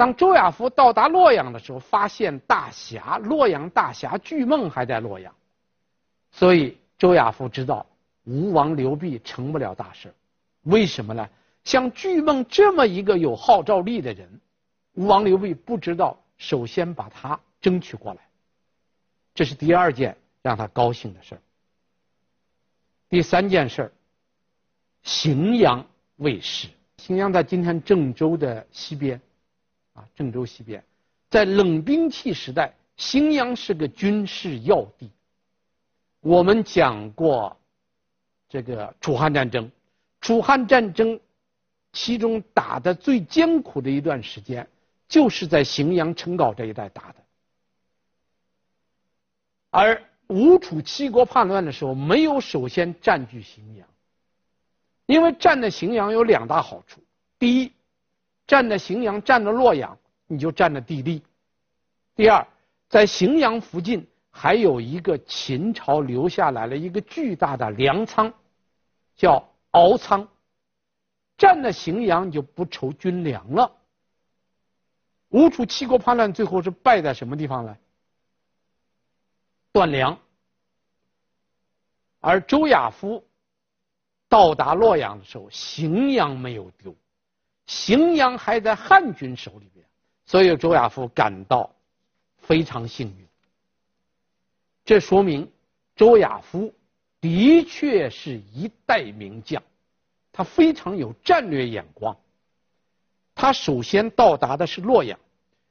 [0.00, 5.30] 当周亚夫到达洛阳的时候，发现大侠洛阳大侠巨孟还在洛阳，
[6.30, 7.84] 所以周亚夫知道
[8.24, 10.14] 吴王刘濞成不了大事。
[10.62, 11.28] 为什么呢？
[11.64, 14.40] 像巨孟这么一个有号召力的人，
[14.94, 18.20] 吴王刘濞不知道首先把他争取过来，
[19.34, 21.42] 这是第二件让他高兴的事儿。
[23.10, 23.92] 第三件事儿，
[25.04, 25.86] 荥阳
[26.16, 26.68] 未失。
[26.96, 29.20] 荥阳在今天郑州的西边，
[29.92, 30.84] 啊，郑州西边，
[31.28, 35.10] 在冷兵器时代，荥阳是个军事要地。
[36.20, 37.56] 我们讲过
[38.48, 39.70] 这个楚汉战争。
[40.20, 41.18] 楚汉战争，
[41.92, 44.68] 其中打的最艰苦的一段时间，
[45.08, 47.24] 就是在荥阳城皋这一带打的。
[49.70, 53.88] 而吴楚七国叛乱的时候，没有首先占据荥阳，
[55.06, 57.00] 因为占的荥阳有两大好处：
[57.38, 57.72] 第一，
[58.50, 61.22] 占了荥阳，占了洛阳，你就占了地利；
[62.16, 62.44] 第二，
[62.88, 68.34] 在荥阳附近还有一个秦朝留下来了一个巨大的粮仓，
[69.14, 69.46] 叫。
[69.72, 70.26] 敖仓
[71.38, 73.70] 占了荥阳，你就不愁军粮了。
[75.28, 77.76] 吴楚七国叛乱最后是败在什么地方呢？
[79.70, 80.18] 断粮。
[82.18, 83.24] 而周亚夫
[84.28, 86.92] 到达洛阳的时候，荥阳没有丢，
[87.70, 89.86] 荥阳还在汉军手里边，
[90.26, 91.70] 所以周亚夫感到
[92.38, 93.26] 非常幸运。
[94.84, 95.48] 这说明
[95.94, 96.74] 周亚夫。
[97.22, 99.62] 的确是一代名将，
[100.32, 102.16] 他非常有战略眼光。
[103.34, 105.20] 他首先到达的是洛阳，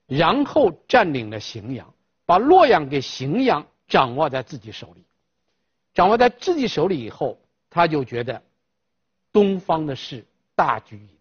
[0.05, 1.91] 然后占领了荥阳，
[2.23, 5.03] 把洛阳给荥阳掌握在自己手里。
[5.91, 7.35] 掌握在自己手里以后，
[7.67, 8.39] 他就觉得
[9.31, 11.18] 东方的事大局已，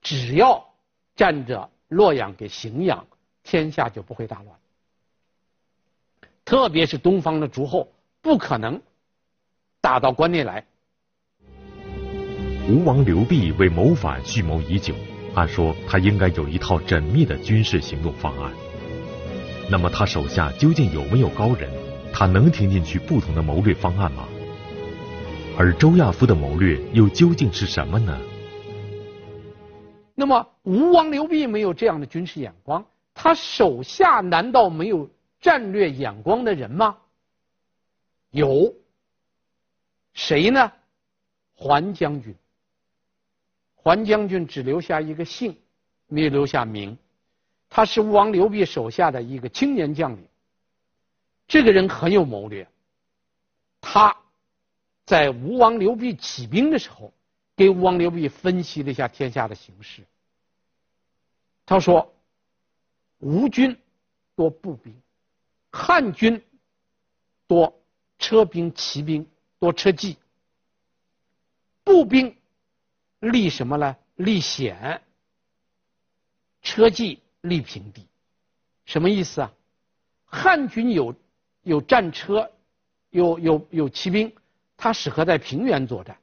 [0.00, 0.72] 只要
[1.16, 3.06] 占着洛阳给荥阳，
[3.42, 4.56] 天下就不会大乱。
[6.44, 7.88] 特别是东方的诸侯，
[8.20, 8.80] 不可能。
[9.80, 10.66] 打到关内来。
[12.68, 14.94] 吴王刘濞为谋反蓄谋已久，
[15.34, 18.52] 按说他应该有一套缜密的军事行动方案。
[19.70, 21.70] 那么他手下究竟有没有高人？
[22.12, 24.28] 他能听进去不同的谋略方案吗？
[25.56, 28.18] 而周亚夫的谋略又究竟是什么呢？
[30.20, 35.08] 那么吴王刘濞没有这样的军事眼光，他手下难道没有
[35.40, 36.98] 战略眼光的人吗？
[38.30, 38.74] 有。
[40.12, 40.70] 谁呢？
[41.54, 42.36] 桓将军。
[43.74, 45.58] 桓将军只留下一个姓，
[46.06, 46.98] 没留下名。
[47.70, 50.28] 他是吴王刘濞手下的一个青年将领。
[51.48, 52.68] 这个人很有谋略。
[53.80, 54.14] 他
[55.06, 57.10] 在吴王刘濞起兵的时候，
[57.56, 60.02] 给吴王刘濞分析了一下天下的形势。
[61.70, 62.12] 他说
[63.22, 63.78] ：“吴军
[64.34, 64.92] 多步兵，
[65.70, 66.42] 汉军
[67.46, 67.80] 多
[68.18, 69.24] 车兵、骑兵。”
[69.60, 70.16] 多车骑，
[71.84, 72.36] 步兵
[73.20, 73.96] 立什么呢？
[74.16, 75.00] 立险，
[76.60, 78.04] 车骑立平地，
[78.86, 79.52] 什么意思啊？
[80.24, 81.14] 汉军有
[81.62, 82.50] 有战车，
[83.10, 84.34] 有有有骑兵，
[84.76, 86.16] 它适合在平原作战；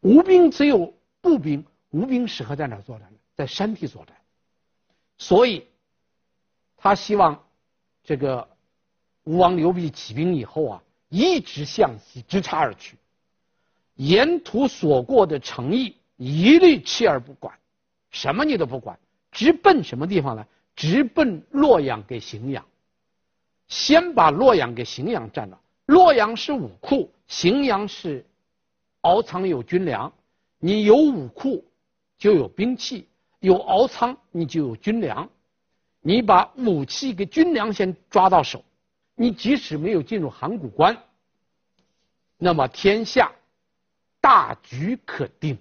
[0.00, 3.18] 吴兵只有步兵，吴兵适合在哪作战呢？
[3.36, 4.16] 在山地作战。
[5.18, 5.66] 所以，
[6.76, 7.44] 他希望
[8.02, 8.48] 这个
[9.24, 10.82] 吴王刘濞起兵以后啊。
[11.08, 12.96] 一直向西直插而去，
[13.94, 17.56] 沿途所过的城邑一律弃而不管，
[18.10, 18.98] 什么你都不管，
[19.30, 20.44] 直奔什么地方呢？
[20.74, 22.66] 直奔洛阳给荥阳，
[23.68, 25.60] 先把洛阳给荥阳占了。
[25.86, 28.26] 洛阳是武库，荥阳是
[29.02, 30.12] 敖仓有军粮。
[30.58, 31.64] 你有武库，
[32.18, 33.06] 就有兵器；
[33.46, 35.28] 有敖仓，你就有军粮。
[36.00, 38.64] 你把武器跟军粮先抓到手。
[39.14, 40.96] 你即使没有进入函谷关，
[42.36, 43.30] 那么天下
[44.20, 45.56] 大局可定。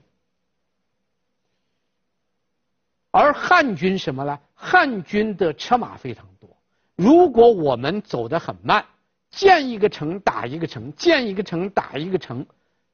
[3.11, 4.39] 而汉军什么呢？
[4.55, 6.49] 汉军的车马非常多。
[6.95, 8.83] 如果我们走得很慢，
[9.29, 12.43] 建一个城打一个城，建一个城打一个城，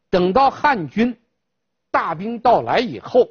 [0.09, 1.17] 等到汉军
[1.89, 3.29] 大兵到来以后，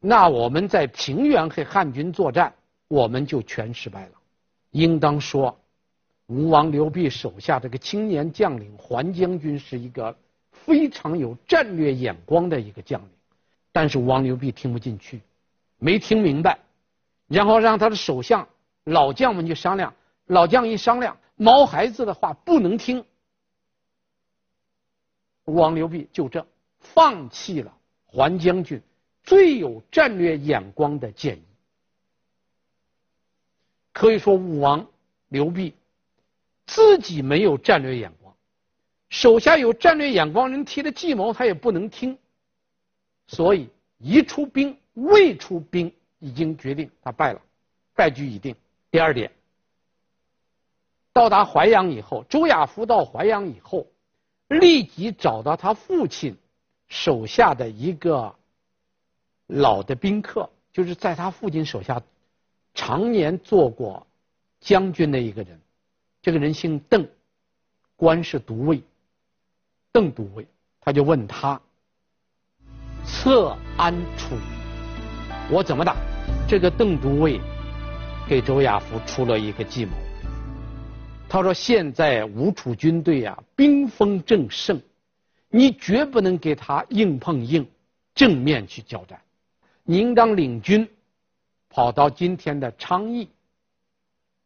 [0.00, 2.52] 那我们在平原和汉军作战，
[2.88, 4.12] 我们就全失败了。
[4.70, 5.56] 应当说，
[6.26, 10.16] 吴王刘濞手下这个青年将领桓将军是一个
[10.52, 13.10] 非常有战略眼光的一个将领，
[13.72, 15.20] 但是吴王刘濞听不进去，
[15.76, 16.58] 没听明白，
[17.26, 18.48] 然后让他的手下
[18.84, 19.94] 老将们去商量，
[20.26, 23.04] 老将一商量，毛孩子的话不能听，
[25.44, 26.46] 吴王刘濞就这
[26.78, 27.76] 放弃了
[28.06, 28.80] 桓将军
[29.30, 31.44] 最有战略眼光的建议。
[33.92, 34.88] 可以说，武王
[35.28, 35.72] 刘濞
[36.66, 38.34] 自己没有战略眼光，
[39.08, 42.18] 手下有战略眼光人提的计谋他也不能听，
[43.28, 43.68] 所以
[43.98, 47.40] 一出兵未出兵已经决定他败了，
[47.94, 48.56] 败局已定。
[48.90, 49.30] 第二点，
[51.12, 53.86] 到达淮阳以后，周亚夫到淮阳以后，
[54.48, 56.36] 立即找到他父亲
[56.88, 58.34] 手下的一个
[59.50, 62.00] 老的宾客，就是在他父亲手下。
[62.72, 64.06] 常年做过
[64.60, 65.60] 将军的一个人，
[66.22, 67.06] 这个人姓邓，
[67.96, 68.80] 官是都尉。
[69.92, 70.46] 邓都尉，
[70.80, 71.60] 他就问他
[73.04, 74.36] ：“策安楚？
[75.50, 75.96] 我怎么打？”
[76.48, 77.40] 这个邓都尉
[78.28, 79.92] 给周亚夫出了一个计谋。
[81.28, 84.80] 他说：“现在吴楚军队啊，兵锋正盛，
[85.48, 87.68] 你绝不能给他硬碰硬，
[88.14, 89.20] 正面去交战，
[89.90, 90.88] 你应当领军。”
[91.72, 93.28] 跑到今天的昌邑，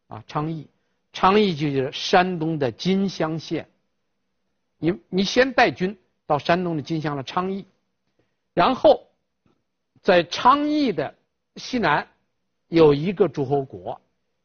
[0.09, 0.67] 啊，昌邑，
[1.11, 3.67] 昌邑就是山东的金乡县。
[4.77, 7.65] 你你先带军到山东的金乡的昌邑，
[8.53, 9.07] 然后
[10.03, 11.15] 在昌邑的
[11.55, 12.07] 西南
[12.67, 13.99] 有一个诸侯国，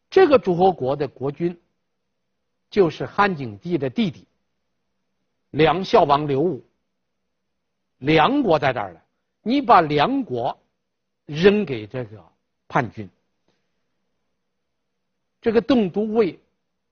[0.08, 1.54] 这个诸侯国的国君
[2.70, 4.26] 就是汉景帝的弟弟
[5.50, 6.64] 梁孝王刘武。
[7.98, 9.02] 梁国在这儿了，
[9.42, 10.58] 你把梁国
[11.34, 12.24] 扔给这个。
[12.72, 13.10] 叛军，
[15.40, 16.38] 这个邓都尉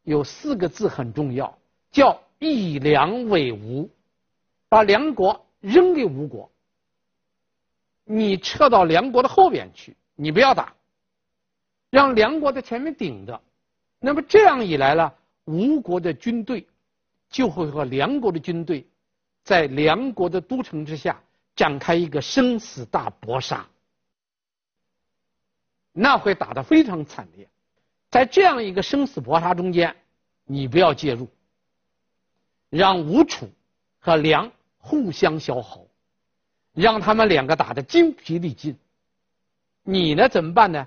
[0.02, 1.56] 有四个字很重要，
[1.92, 3.88] 叫以梁为吴，
[4.68, 6.50] 把梁国扔给吴国，
[8.02, 10.74] 你撤到梁国的后边去，你不要打，
[11.90, 13.40] 让梁国在前面顶着，
[14.00, 15.14] 那么这样一来了，
[15.44, 16.66] 吴国的军队
[17.30, 18.84] 就会和梁国的军队
[19.44, 21.22] 在梁国的都城之下
[21.54, 23.64] 展开一个生死大搏杀。
[26.00, 27.48] 那会打得非常惨烈，
[28.08, 29.96] 在这样一个生死搏杀中间，
[30.44, 31.28] 你不要介入，
[32.70, 33.50] 让吴楚
[33.98, 35.84] 和梁互相消耗，
[36.72, 38.78] 让他们两个打得精疲力尽。
[39.82, 40.86] 你呢怎么办呢？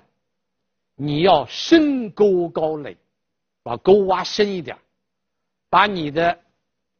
[0.94, 2.96] 你要深沟高垒，
[3.62, 4.78] 把沟挖深一点，
[5.68, 6.40] 把你的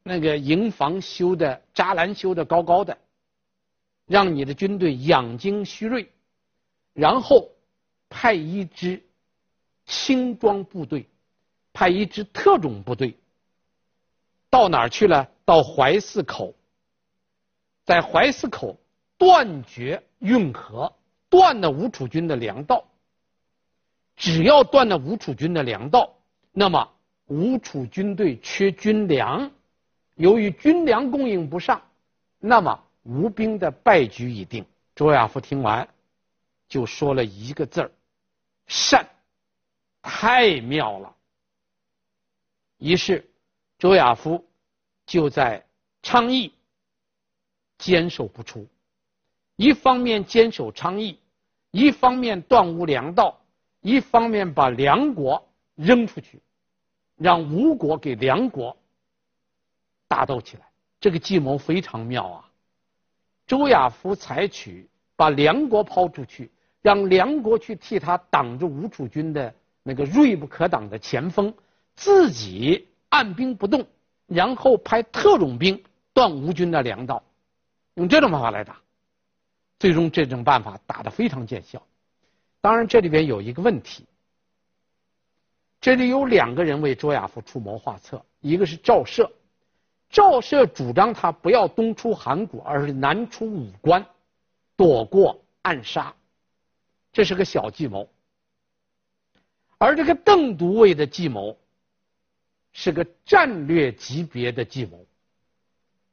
[0.03, 2.95] 那个营房修的栅栏修的高高的，
[4.05, 6.07] 让你的军队养精蓄锐，
[6.93, 7.49] 然后。
[8.15, 9.03] 派一支
[9.85, 11.09] 轻装部队，
[11.73, 13.17] 派一支特种部队
[14.51, 15.27] 到哪儿去了？
[15.43, 16.53] 到淮泗口，
[17.83, 18.77] 在淮泗口
[19.17, 20.93] 断绝运河，
[21.27, 22.85] 断了吴楚军的粮道。
[24.15, 26.13] 只要断了吴楚军的粮道，
[26.51, 26.87] 那么
[27.25, 29.51] 吴楚军队缺军粮，
[30.13, 31.81] 由于军粮供应不上，
[32.37, 34.63] 那么吴兵的败局已定。
[34.95, 35.89] 周亚夫听完，
[36.69, 37.91] 就说了一个字儿。
[38.67, 39.07] 善，
[40.01, 41.15] 太妙了。
[42.77, 43.29] 于是，
[43.77, 44.43] 周亚夫
[45.05, 45.65] 就在
[46.01, 46.53] 昌邑
[47.77, 48.67] 坚守不出，
[49.55, 51.19] 一方面坚守昌邑，
[51.71, 53.39] 一方面断吴粮道，
[53.81, 56.41] 一方面把梁国扔出去，
[57.15, 58.75] 让吴国给梁国
[60.07, 60.69] 打斗起来。
[60.99, 62.49] 这个计谋非常妙啊！
[63.45, 66.49] 周亚夫采取把梁国抛出去。
[66.83, 71.53] 让梁国去替他挡住吴楚军的那个锐不可挡的前锋，
[71.95, 73.87] 自己按兵不动，
[74.27, 75.81] 然后派特种兵
[76.13, 77.23] 断吴军的粮道，
[77.95, 78.81] 用这种办法来打，
[79.79, 81.81] 最终这种办法打得非常见效。
[82.59, 84.05] 当然，这里边有一个问题，
[85.79, 89.31] 这里有两个人为周亚夫出谋划策，一个是赵奢，
[90.09, 94.05] 赵奢主张他不要东出函谷，而是南出武关，
[94.75, 96.13] 躲过暗杀。
[97.13, 98.09] 这是个小计谋，
[99.77, 101.55] 而这个邓都尉的计谋
[102.71, 105.05] 是个战略级别的计谋，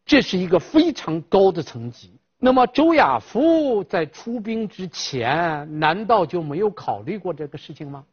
[0.05, 2.13] 这是一个非常高的层级。
[2.39, 8.05] 那么周亚夫在出兵之前，难道就没有考虑过这个事情吗？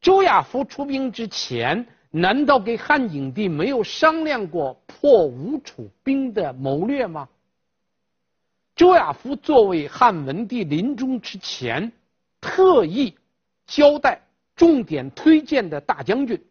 [0.00, 7.28] 周亚夫出兵之前，难道跟汉景帝没有商量过破吴楚兵的谋略吗？
[8.76, 11.92] 周亚夫作为汉文帝临终之前，
[12.40, 13.16] 特意
[13.66, 16.44] 交代、重点推荐的大将军，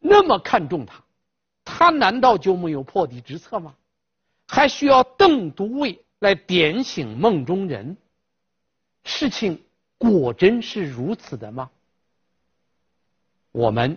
[0.00, 1.02] 那么看重他，
[1.64, 3.74] 他难道就没有破敌之策吗？
[4.48, 7.96] 还需要邓都尉来点醒梦中人？
[9.04, 9.62] 事情
[9.96, 11.70] 果真是如此的吗？
[13.52, 13.96] 我们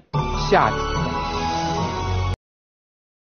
[0.49, 1.00] 下集。